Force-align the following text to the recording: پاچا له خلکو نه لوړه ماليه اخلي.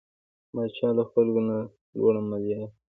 پاچا 0.53 0.87
له 0.97 1.03
خلکو 1.11 1.41
نه 1.49 1.57
لوړه 1.97 2.21
ماليه 2.29 2.55
اخلي. 2.65 2.77